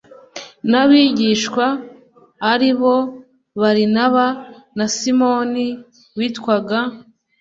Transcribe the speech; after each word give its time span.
n 0.69 0.71
abigisha 0.81 1.67
ari 2.51 2.71
bo 2.79 2.95
barinaba 3.59 4.25
na 4.77 4.85
simoni 4.95 5.65
witwaga 6.17 6.79